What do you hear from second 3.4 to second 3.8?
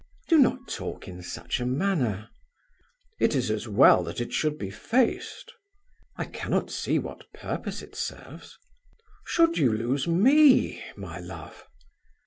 as